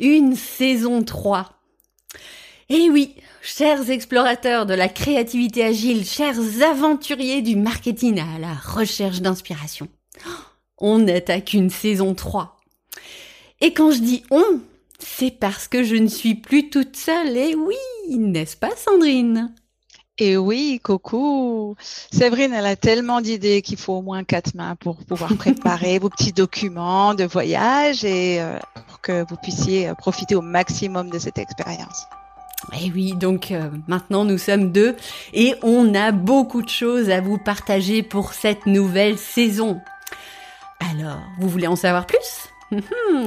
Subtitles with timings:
[0.00, 1.50] une saison 3.
[2.70, 9.20] Eh oui, chers explorateurs de la créativité agile, chers aventuriers du marketing à la recherche
[9.20, 9.88] d'inspiration,
[10.78, 12.58] on n'attaque une saison 3.
[13.60, 14.60] Et quand je dis on,
[14.98, 17.76] c'est parce que je ne suis plus toute seule, et oui,
[18.08, 19.52] n'est-ce pas Sandrine?
[20.20, 21.76] Et oui, coucou.
[22.12, 26.10] Séverine, elle a tellement d'idées qu'il faut au moins quatre mains pour pouvoir préparer vos
[26.10, 31.18] petits documents de voyage et euh, pour que vous puissiez euh, profiter au maximum de
[31.18, 32.06] cette expérience.
[32.74, 34.94] Et eh oui, donc euh, maintenant nous sommes deux
[35.32, 39.80] et on a beaucoup de choses à vous partager pour cette nouvelle saison.
[40.92, 42.50] Alors, vous voulez en savoir plus?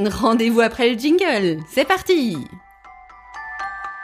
[0.05, 1.60] Rendez-vous après le jingle.
[1.71, 2.38] C'est parti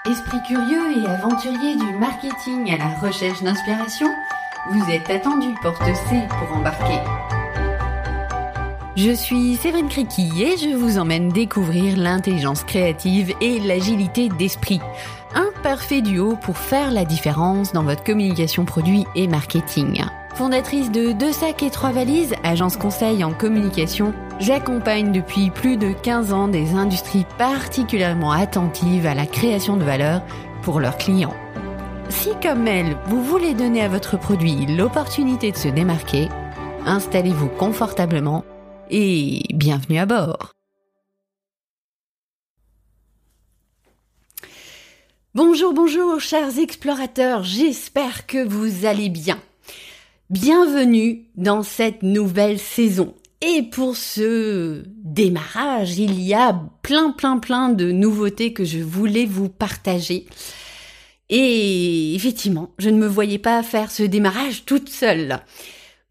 [0.09, 4.07] Esprit curieux et aventurier du marketing à la recherche d'inspiration,
[4.71, 6.99] vous êtes attendu porte C pour embarquer.
[8.95, 14.81] Je suis Séverine Criqui et je vous emmène découvrir l'intelligence créative et l'agilité d'esprit.
[15.35, 20.03] Un parfait duo pour faire la différence dans votre communication produit et marketing.
[20.35, 25.91] Fondatrice de Deux sacs et trois valises, agence conseil en communication, j'accompagne depuis plus de
[25.91, 30.21] 15 ans des industries particulièrement attentives à la création de valeur
[30.61, 31.35] pour leurs clients.
[32.09, 36.29] Si comme elle, vous voulez donner à votre produit l'opportunité de se démarquer,
[36.85, 38.45] installez-vous confortablement
[38.89, 40.53] et bienvenue à bord.
[45.35, 49.37] Bonjour, bonjour, chers explorateurs, j'espère que vous allez bien.
[50.29, 53.15] Bienvenue dans cette nouvelle saison.
[53.41, 59.25] Et pour ce démarrage, il y a plein plein plein de nouveautés que je voulais
[59.25, 60.27] vous partager.
[61.29, 65.39] Et effectivement, je ne me voyais pas faire ce démarrage toute seule.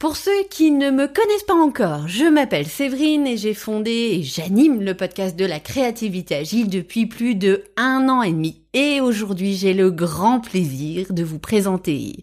[0.00, 4.24] Pour ceux qui ne me connaissent pas encore, je m'appelle Séverine et j'ai fondé et
[4.24, 8.62] j'anime le podcast de la créativité agile depuis plus de un an et demi.
[8.74, 12.16] Et aujourd'hui, j'ai le grand plaisir de vous présenter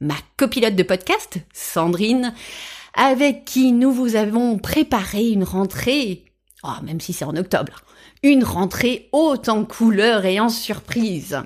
[0.00, 2.34] ma copilote de podcast, Sandrine,
[2.94, 6.24] avec qui nous vous avons préparé une rentrée,
[6.62, 7.82] oh, même si c'est en octobre,
[8.22, 11.38] une rentrée haute en couleurs et en surprises.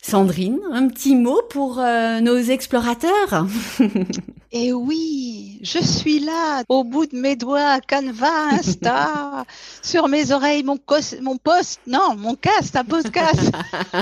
[0.00, 3.46] Sandrine, un petit mot pour euh, nos explorateurs?
[4.50, 9.44] Eh oui, je suis là, au bout de mes doigts, Canva, Insta,
[9.82, 10.78] sur mes oreilles, mon,
[11.20, 13.52] mon poste, non, mon cast, un podcast.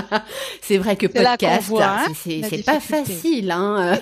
[0.61, 3.51] c'est vrai que podcast, hein, c'est pas facile.
[3.51, 3.99] Hein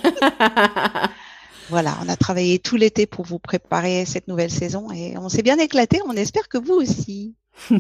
[1.70, 5.42] voilà, on a travaillé tout l'été pour vous préparer cette nouvelle saison et on s'est
[5.42, 7.34] bien éclaté, on espère que vous aussi.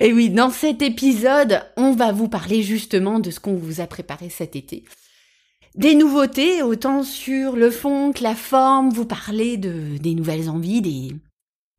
[0.00, 3.86] et oui, dans cet épisode, on va vous parler justement de ce qu'on vous a
[3.86, 4.84] préparé cet été.
[5.74, 10.80] Des nouveautés, autant sur le fond que la forme, vous parler de, des nouvelles envies,
[10.80, 11.16] des,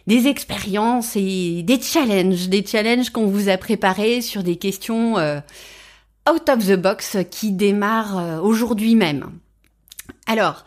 [0.05, 5.39] des expériences et des challenges, des challenges qu'on vous a préparés sur des questions euh,
[6.29, 9.31] out of the box qui démarrent euh, aujourd'hui même.
[10.27, 10.65] Alors,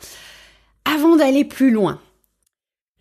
[0.86, 2.00] avant d'aller plus loin,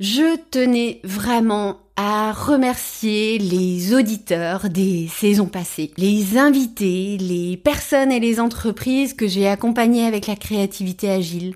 [0.01, 8.19] je tenais vraiment à remercier les auditeurs des saisons passées, les invités, les personnes et
[8.19, 11.55] les entreprises que j'ai accompagnées avec la créativité agile.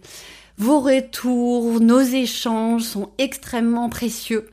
[0.58, 4.50] Vos retours, nos échanges sont extrêmement précieux.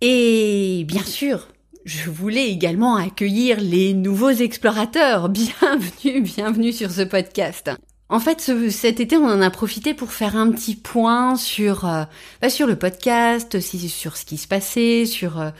[0.00, 1.48] Et bien sûr,
[1.84, 5.28] je voulais également accueillir les nouveaux explorateurs.
[5.28, 7.70] Bienvenue, bienvenue sur ce podcast.
[8.10, 12.02] En fait, cet été, on en a profité pour faire un petit point sur euh,
[12.42, 15.50] bah, sur le podcast, sur ce qui se passait, sur euh,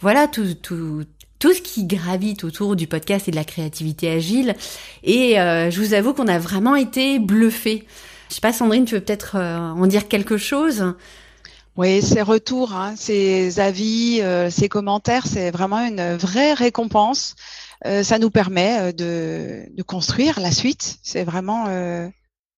[0.00, 1.04] voilà tout, tout
[1.38, 4.56] tout ce qui gravite autour du podcast et de la créativité agile.
[5.04, 7.86] Et euh, je vous avoue qu'on a vraiment été bluffés.
[8.28, 10.94] Je sais pas, Sandrine, tu veux peut-être en dire quelque chose?
[11.80, 17.34] Oui, ces retours, hein, ces avis, ces commentaires, c'est vraiment une vraie récompense.
[17.86, 20.98] Euh, ça nous permet euh, de, de, construire la suite.
[21.02, 22.08] C'est vraiment euh,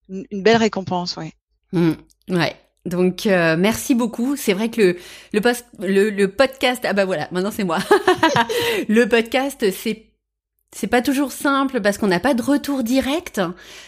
[0.09, 1.33] une, belle récompense, ouais.
[1.73, 1.93] Mmh,
[2.31, 2.57] ouais.
[2.85, 4.35] Donc merci beaucoup.
[4.35, 4.97] C'est vrai que le
[5.33, 7.79] le, post, le le podcast ah bah voilà maintenant c'est moi.
[8.89, 10.12] le podcast c'est
[10.75, 13.41] c'est pas toujours simple parce qu'on n'a pas de retour direct.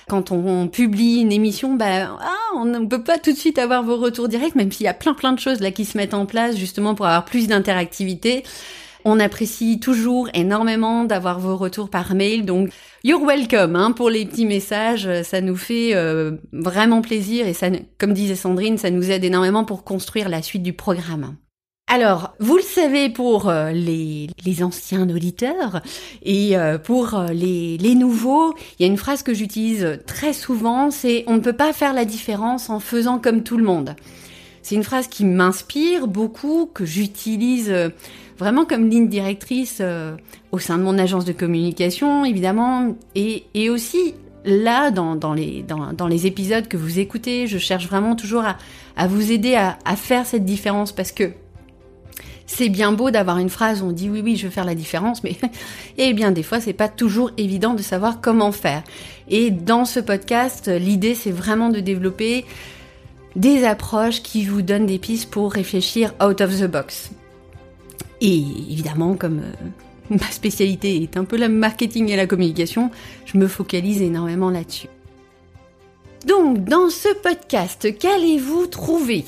[0.08, 3.82] Quand on, publie une émission, bah ah, on ne peut pas tout de suite avoir
[3.82, 6.14] vos retours directs, même s'il y a plein plein de choses là qui se mettent
[6.14, 8.44] en place justement pour avoir plus d'interactivité.
[9.06, 12.70] On apprécie toujours énormément d'avoir vos retours par mail, donc
[13.02, 17.69] you're welcome hein, pour les petits messages, ça nous fait euh, vraiment plaisir et ça,
[17.98, 21.36] comme disait Sandrine, ça nous aide énormément pour construire la suite du programme.
[21.86, 24.28] Alors, vous le savez pour euh, les,
[24.62, 25.81] anciens auditeurs
[26.22, 30.90] et euh, pour les, les nouveaux, il y a une phrase que j'utilise très souvent,
[30.90, 33.94] c'est on ne peut pas faire la différence en faisant comme tout le monde.
[34.64, 37.90] C'est une phrase qui m'inspire beaucoup, que j'utilise euh,
[38.38, 40.16] vraiment comme ligne directrice euh,
[40.52, 44.14] au sein de mon agence de communication, évidemment, et, et aussi
[44.46, 48.46] là, dans, dans, les, dans, dans, les épisodes que vous écoutez, je cherche vraiment toujours
[48.46, 48.56] à,
[48.96, 51.32] à vous aider à, à, faire cette différence parce que
[52.46, 54.75] c'est bien beau d'avoir une phrase où on dit oui, oui, je veux faire la
[54.75, 55.37] différence, mais
[55.99, 58.82] eh bien des fois, c'est pas toujours évident de savoir comment faire.
[59.29, 62.44] Et dans ce podcast, l'idée, c'est vraiment de développer
[63.37, 67.11] des approches qui vous donnent des pistes pour réfléchir out of the box.
[68.20, 69.69] Et évidemment, comme euh,
[70.11, 72.91] ma spécialité est un peu le marketing et la communication,
[73.25, 74.88] je me focalise énormément là-dessus.
[76.26, 79.25] Donc, dans ce podcast, qu'allez-vous trouver?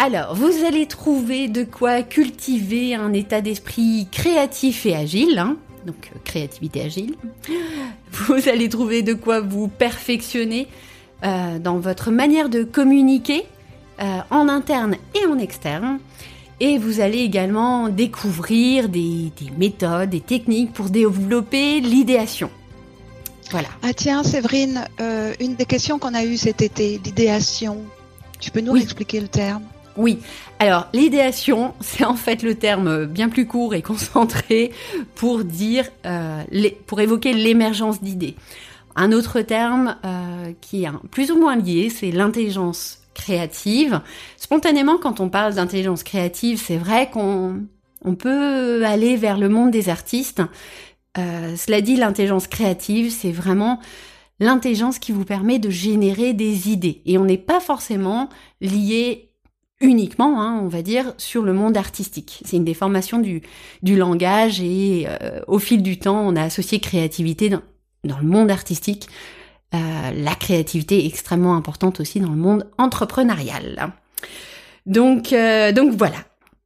[0.00, 5.56] Alors, vous allez trouver de quoi cultiver un état d'esprit créatif et agile, hein.
[5.86, 7.16] donc euh, créativité agile.
[8.12, 10.66] Vous allez trouver de quoi vous perfectionner
[11.24, 13.42] euh, dans votre manière de communiquer
[14.00, 15.98] euh, en interne et en externe.
[16.60, 22.50] Et vous allez également découvrir des, des méthodes, des techniques pour développer l'idéation.
[23.50, 23.68] Voilà.
[23.82, 27.78] Ah tiens, Séverine, euh, une des questions qu'on a eues cet été, l'idéation.
[28.40, 28.82] Tu peux nous Oui.
[28.82, 29.62] expliquer le terme?
[29.98, 30.20] Oui,
[30.60, 34.72] alors l'idéation, c'est en fait le terme bien plus court et concentré
[35.16, 36.42] pour dire, euh,
[36.86, 38.36] pour évoquer l'émergence d'idées.
[38.96, 44.00] Un autre terme euh, qui est plus ou moins lié, c'est l'intelligence créative.
[44.36, 47.64] Spontanément, quand on parle d'intelligence créative, c'est vrai qu'on
[48.04, 50.42] on peut aller vers le monde des artistes.
[51.16, 53.80] Euh, cela dit, l'intelligence créative, c'est vraiment
[54.40, 57.02] l'intelligence qui vous permet de générer des idées.
[57.06, 58.28] Et on n'est pas forcément
[58.60, 59.27] lié
[59.80, 62.42] uniquement, hein, on va dire, sur le monde artistique.
[62.44, 63.42] C'est une déformation du,
[63.82, 67.62] du langage et euh, au fil du temps, on a associé créativité dans,
[68.04, 69.08] dans le monde artistique.
[69.74, 73.92] Euh, la créativité est extrêmement importante aussi dans le monde entrepreneurial.
[74.86, 76.18] Donc, euh, donc voilà.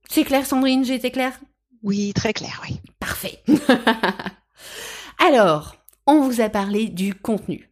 [0.08, 1.38] C'est clair, Sandrine, j'ai été claire?
[1.82, 2.78] Oui, très clair, oui.
[3.00, 3.42] Parfait.
[5.18, 5.76] Alors,
[6.06, 7.70] on vous a parlé du contenu.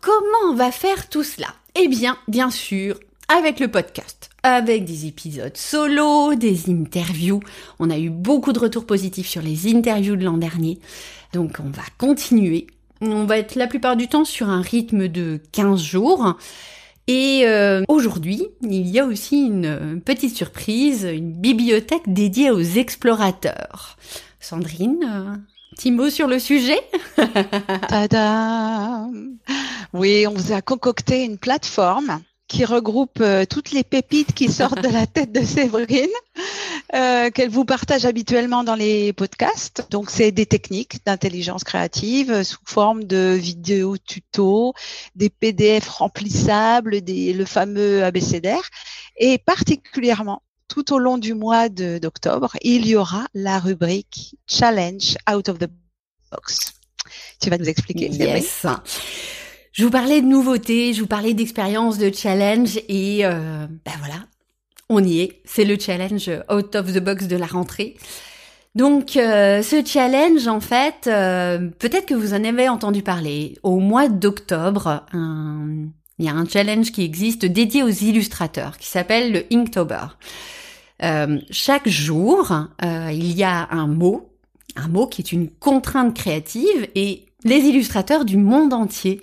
[0.00, 1.48] Comment on va faire tout cela?
[1.74, 2.98] Eh bien, bien sûr,
[3.28, 7.40] avec le podcast, avec des épisodes solo, des interviews.
[7.78, 10.78] On a eu beaucoup de retours positifs sur les interviews de l'an dernier.
[11.34, 12.66] Donc, on va continuer.
[13.00, 16.36] On va être la plupart du temps sur un rythme de 15 jours.
[17.06, 23.96] Et euh, aujourd'hui, il y a aussi une petite surprise, une bibliothèque dédiée aux explorateurs.
[24.40, 25.36] Sandrine, euh,
[25.74, 26.80] petit mot sur le sujet?
[27.88, 29.36] Tadam
[29.92, 34.82] Oui, on vous a concocté une plateforme qui regroupe euh, toutes les pépites qui sortent
[34.82, 36.08] de la tête de Séverine,
[36.94, 39.86] euh, qu'elle vous partage habituellement dans les podcasts.
[39.90, 44.72] Donc, c'est des techniques d'intelligence créative euh, sous forme de vidéos tutos,
[45.14, 48.62] des PDF remplissables, des, le fameux abécédaire.
[49.18, 55.48] Et particulièrement, tout au long du mois d'octobre, il y aura la rubrique Challenge Out
[55.50, 55.68] of the
[56.30, 56.72] Box.
[57.40, 58.42] Tu vas nous expliquer, Séverine?
[58.42, 58.66] Yes.
[59.78, 64.24] Je vous parlais de nouveautés, je vous parlais d'expériences, de challenge et ben voilà,
[64.88, 65.40] on y est.
[65.44, 67.96] C'est le challenge out of the box de la rentrée.
[68.74, 73.56] Donc euh, ce challenge, en fait, euh, peut-être que vous en avez entendu parler.
[73.62, 79.30] Au mois d'octobre, il y a un challenge qui existe dédié aux illustrateurs qui s'appelle
[79.32, 80.06] le Inktober.
[81.52, 82.52] Chaque jour,
[82.82, 84.28] il y a un mot,
[84.74, 89.20] un mot qui est une contrainte créative et les illustrateurs du monde entier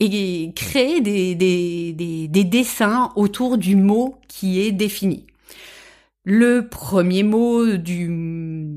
[0.00, 5.26] et créent des, des, des, des dessins autour du mot qui est défini.
[6.24, 8.08] Le premier mot du,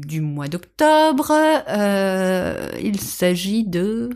[0.06, 1.32] du mois d'octobre,
[1.68, 4.10] euh, il s'agit de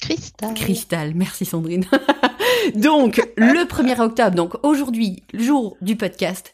[0.00, 0.54] Cristal.
[0.54, 1.12] cristal.
[1.14, 1.84] Merci Sandrine.
[2.74, 6.52] donc, le 1er octobre, donc aujourd'hui, le jour du podcast,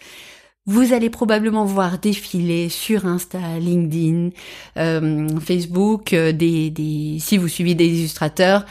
[0.66, 4.30] vous allez probablement voir défiler sur Insta, LinkedIn,
[4.76, 8.66] euh, Facebook, euh, des, des, si vous suivez des illustrateurs,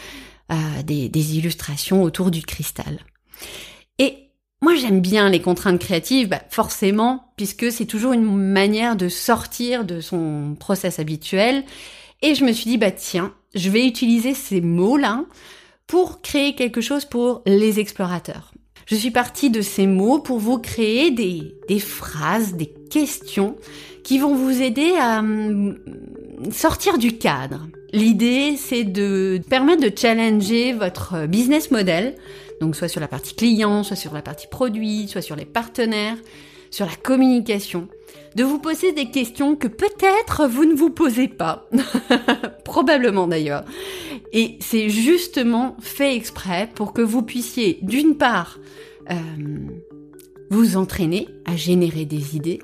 [0.51, 2.99] euh, des, illustrations autour du cristal.
[3.99, 4.29] Et
[4.61, 9.85] moi, j'aime bien les contraintes créatives, bah, forcément, puisque c'est toujours une manière de sortir
[9.85, 11.63] de son process habituel.
[12.21, 15.25] Et je me suis dit, bah tiens, je vais utiliser ces mots-là
[15.85, 18.53] pour créer quelque chose pour les explorateurs.
[18.85, 23.57] Je suis partie de ces mots pour vous créer des, des phrases, des questions
[24.03, 25.77] qui vont vous aider à hum,
[26.51, 27.67] sortir du cadre.
[27.93, 32.15] L'idée, c'est de permettre de challenger votre business model,
[32.61, 36.17] donc soit sur la partie client, soit sur la partie produit, soit sur les partenaires,
[36.69, 37.87] sur la communication,
[38.35, 41.67] de vous poser des questions que peut-être vous ne vous posez pas,
[42.65, 43.63] probablement d'ailleurs.
[44.33, 48.59] Et c'est justement fait exprès pour que vous puissiez, d'une part,
[50.49, 52.59] vous entraîner à générer des idées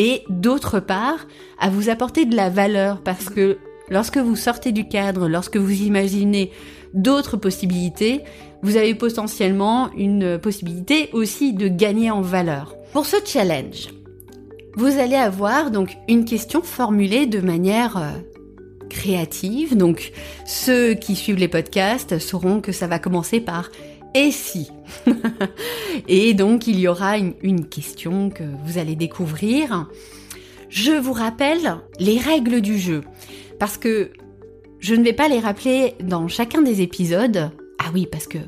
[0.00, 1.26] et d'autre part
[1.58, 3.58] à vous apporter de la valeur parce que
[3.90, 6.52] lorsque vous sortez du cadre, lorsque vous imaginez
[6.94, 8.22] d'autres possibilités,
[8.62, 12.76] vous avez potentiellement une possibilité aussi de gagner en valeur.
[12.94, 13.88] Pour ce challenge,
[14.74, 18.08] vous allez avoir donc une question formulée de manière euh,
[18.88, 19.76] créative.
[19.76, 20.12] Donc
[20.46, 23.70] ceux qui suivent les podcasts sauront que ça va commencer par
[24.14, 24.70] et si
[26.08, 29.88] Et donc il y aura une, question que vous allez découvrir.
[30.68, 33.02] Je vous rappelle les règles du jeu
[33.58, 34.10] parce que
[34.78, 37.50] je ne vais pas les rappeler dans chacun des épisodes.
[37.78, 38.38] Ah oui, parce que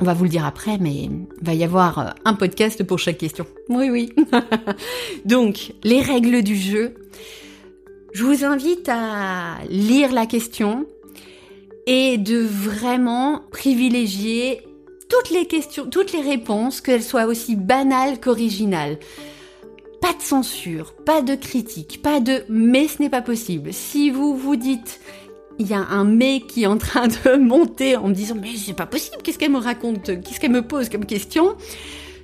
[0.00, 3.18] on va vous le dire après, mais il va y avoir un podcast pour chaque
[3.18, 3.46] question.
[3.68, 4.12] Oui, oui.
[5.26, 6.94] Donc, les règles du jeu.
[8.12, 10.86] Je vous invite à lire la question
[11.86, 14.62] et de vraiment privilégier
[15.10, 18.98] toutes les questions, toutes les réponses, qu'elles soient aussi banales qu'originales.
[20.00, 23.72] Pas de censure, pas de critique, pas de mais ce n'est pas possible.
[23.74, 25.00] Si vous vous dites
[25.58, 28.56] il y a un mais qui est en train de monter en me disant mais
[28.56, 31.54] c'est pas possible, qu'est-ce qu'elle me raconte, qu'est-ce qu'elle me pose comme question,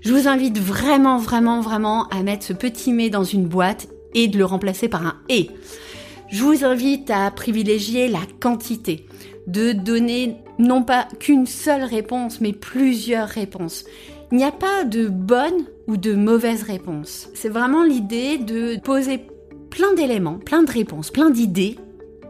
[0.00, 4.28] je vous invite vraiment, vraiment, vraiment à mettre ce petit mais dans une boîte et
[4.28, 5.50] de le remplacer par un et.
[6.30, 9.06] Je vous invite à privilégier la quantité
[9.46, 13.84] de donner non pas qu'une seule réponse, mais plusieurs réponses.
[14.32, 17.28] Il n'y a pas de bonne ou de mauvaise réponse.
[17.34, 19.20] C'est vraiment l'idée de poser
[19.70, 21.76] plein d'éléments, plein de réponses, plein d'idées.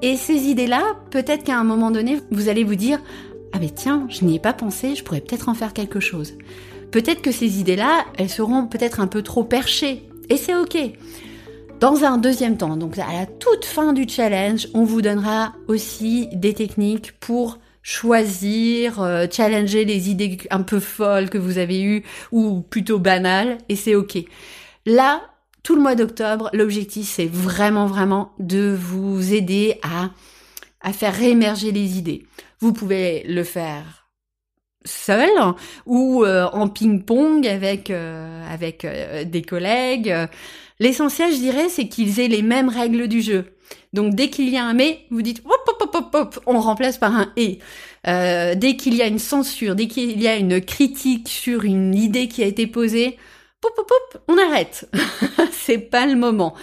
[0.03, 3.01] Et ces idées-là, peut-être qu'à un moment donné, vous allez vous dire
[3.53, 6.35] Ah mais tiens, je n'y ai pas pensé, je pourrais peut-être en faire quelque chose.
[6.91, 10.03] Peut-être que ces idées-là, elles seront peut-être un peu trop perchées.
[10.29, 10.77] Et c'est ok.
[11.81, 16.29] Dans un deuxième temps, donc à la toute fin du challenge, on vous donnera aussi
[16.33, 22.03] des techniques pour choisir, euh, challenger les idées un peu folles que vous avez eues
[22.33, 24.17] ou plutôt banales et c'est ok.
[24.87, 25.21] Là,
[25.63, 30.11] tout le mois d'octobre, l'objectif c'est vraiment vraiment de vous aider à
[30.81, 32.25] à faire réémerger les idées.
[32.61, 34.06] Vous pouvez le faire
[34.87, 35.29] seul
[35.85, 38.87] ou euh, en ping-pong avec euh, avec
[39.27, 40.15] des collègues.
[40.79, 43.47] L'essentiel, je dirais, c'est qu'ils aient les mêmes règles du jeu.
[43.93, 46.99] Donc dès qu'il y a un mais, vous dites hop hop hop hop, on remplace
[46.99, 47.59] par un et.
[48.07, 51.95] Euh, dès qu'il y a une censure, dès qu'il y a une critique sur une
[51.95, 53.17] idée qui a été posée,
[54.29, 54.89] on arrête.
[55.53, 56.55] c'est pas le moment.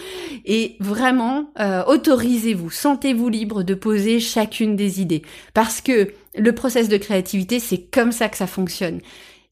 [0.44, 6.88] Et vraiment, euh, autorisez-vous, sentez-vous libre de poser chacune des idées, parce que le process
[6.88, 9.00] de créativité, c'est comme ça que ça fonctionne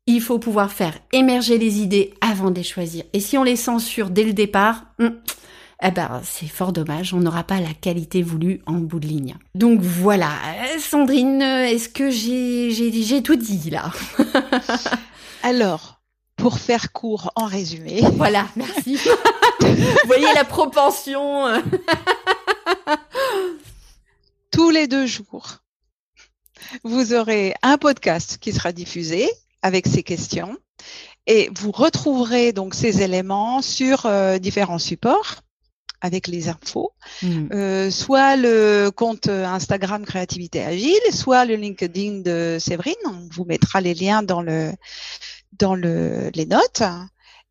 [0.07, 3.05] il faut pouvoir faire émerger les idées avant de les choisir.
[3.13, 5.11] Et si on les censure dès le départ, hmm,
[5.85, 9.37] eh ben, c'est fort dommage, on n'aura pas la qualité voulue en bout de ligne.
[9.55, 13.91] Donc voilà, euh, Sandrine, est-ce que j'ai, j'ai, tout dit là?
[15.43, 15.92] Alors,
[16.43, 18.03] pour faire court en résumé.
[18.17, 18.97] Voilà, merci.
[19.61, 21.47] Vous voyez la propension.
[24.51, 25.59] Tous les deux jours,
[26.83, 29.31] vous aurez un podcast qui sera diffusé
[29.63, 30.57] avec ces questions.
[31.29, 35.37] Et vous retrouverez donc ces éléments sur euh, différents supports
[36.01, 36.91] avec les infos,
[37.23, 37.53] hmm.
[37.53, 42.95] euh, soit le compte Instagram Créativité Agile, soit le LinkedIn de Séverine.
[43.07, 44.73] On vous mettra les liens dans le
[45.59, 46.83] dans le, les notes.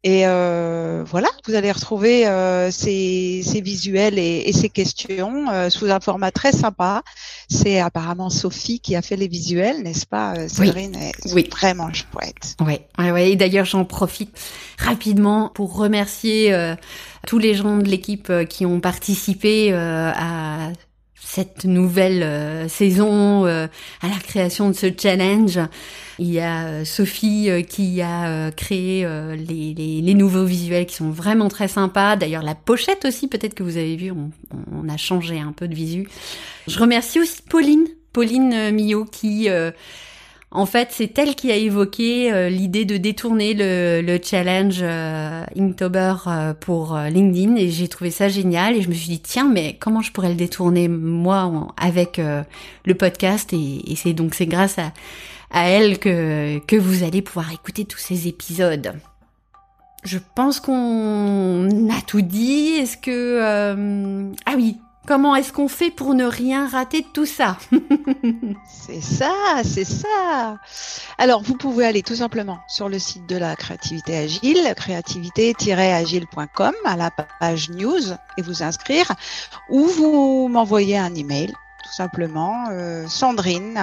[0.04, 5.70] Et euh, voilà, vous allez retrouver euh, ces, ces, visuels et, et, ces questions euh,
[5.70, 7.04] sous un format très sympa.
[7.50, 11.50] C'est apparemment Sophie qui a fait les visuels, n'est-ce pas, euh, Séverine Oui, oui.
[11.52, 12.56] Vraiment chouette.
[12.62, 13.32] Oui, ouais, ouais.
[13.32, 14.36] Et d'ailleurs, j'en profite
[14.80, 16.76] rapidement pour remercier euh,
[17.28, 20.72] tous les gens de l'équipe qui ont participé à
[21.24, 23.68] cette nouvelle euh, saison, euh,
[24.02, 25.60] à la création de ce challenge.
[26.18, 31.12] Il y a euh, Sophie qui a créé les, les, les, nouveaux visuels qui sont
[31.12, 32.16] vraiment très sympas.
[32.16, 34.32] D'ailleurs, la pochette aussi, peut-être que vous avez vu, on,
[34.74, 36.10] on, a changé un peu de visu.
[36.68, 39.48] Je remercie aussi Pauline, Pauline Millot qui
[40.54, 45.46] en fait, c'est elle qui a évoqué euh, l'idée de détourner le, le challenge euh,
[45.58, 49.50] Inktober euh, pour LinkedIn et j'ai trouvé ça génial et je me suis dit tiens
[49.50, 52.20] mais comment je pourrais le détourner moi avec
[52.86, 53.54] le podcast?
[53.54, 54.92] Et, et c'est donc c'est grâce à,
[55.52, 58.94] à elle que que vous allez pouvoir écouter tous ces épisodes.
[60.04, 62.74] Je pense qu'on a tout dit.
[62.78, 64.78] Est-ce que ah oui
[65.08, 67.58] Comment est-ce qu'on fait pour ne rien rater de tout ça
[68.70, 70.60] C'est ça, c'est ça.
[71.18, 76.96] Alors, vous pouvez aller tout simplement sur le site de la créativité agile, créativité-agile.com, à
[76.96, 79.12] la page news et vous inscrire,
[79.70, 81.52] ou vous m'envoyez un email
[81.84, 82.68] tout simplement.
[82.70, 83.80] Euh, Sandrine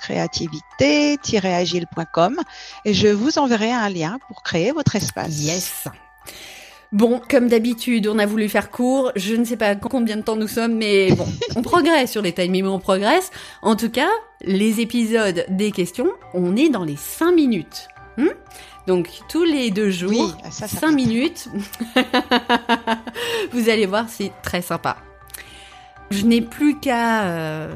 [0.00, 2.36] créativité-agile.com
[2.84, 5.40] et je vous enverrai un lien pour créer votre espace.
[5.40, 5.88] Yes.
[6.90, 9.12] Bon, comme d'habitude, on a voulu faire court.
[9.14, 11.26] Je ne sais pas combien de temps nous sommes, mais bon,
[11.56, 13.30] on progresse sur les timings, on progresse.
[13.60, 14.08] En tout cas,
[14.42, 17.88] les épisodes des questions, on est dans les 5 minutes.
[18.16, 18.28] Hmm
[18.86, 21.48] Donc, tous les deux jours, 5 minutes.
[23.52, 24.96] Vous allez voir, c'est très sympa.
[26.10, 27.70] Je n'ai plus qu'à euh,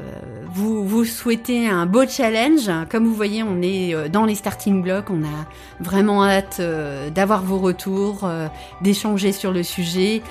[0.53, 2.69] vous, souhaiter un beau challenge.
[2.89, 5.09] Comme vous voyez, on est euh, dans les starting blocks.
[5.09, 5.45] On a
[5.79, 8.29] vraiment hâte euh, d'avoir vos retours,
[8.81, 10.21] d'échanger sur le sujet.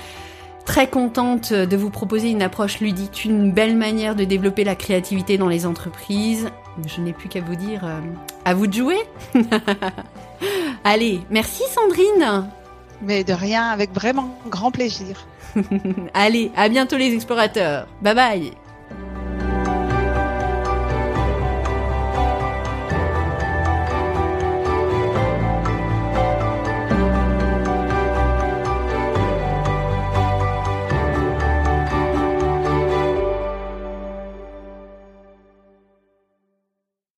[0.64, 5.36] Très contente de vous proposer une approche ludique, une belle manière de développer la créativité
[5.36, 6.48] dans les entreprises.
[6.86, 7.84] Je n'ai plus qu'à vous dire
[8.44, 8.98] à vous de jouer.
[10.84, 12.46] Allez, merci Sandrine.
[13.02, 15.26] Mais de rien, avec vraiment grand plaisir.
[16.14, 17.86] Allez, à bientôt les explorateurs.
[18.00, 18.61] Bye bye